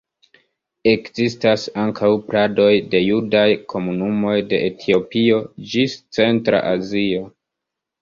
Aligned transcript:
Ekzistas 0.91 1.65
ankaŭ 1.81 2.09
pladoj 2.31 2.71
de 2.95 3.03
judaj 3.03 3.45
komunumoj 3.75 4.35
de 4.49 4.65
Etiopio 4.73 5.41
ĝis 5.77 6.01
Centra 6.21 6.67
Azio. 6.77 7.27